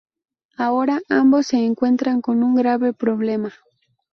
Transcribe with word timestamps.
Ahora, 0.57 0.99
ambos 1.09 1.45
se 1.45 1.57
encuentran 1.63 2.21
con 2.21 2.41
un 2.41 2.55
grave 2.55 2.91
problema. 2.91 3.53